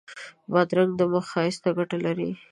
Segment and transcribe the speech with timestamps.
[0.51, 2.31] بادرنګ د مخ ښایست ته ګټه لري.